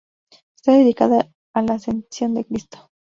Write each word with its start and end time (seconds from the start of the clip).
Esta 0.55 0.71
dedicada 0.71 1.29
a 1.53 1.61
la 1.61 1.75
Ascensión 1.75 2.33
de 2.33 2.43
Cristo. 2.45 2.89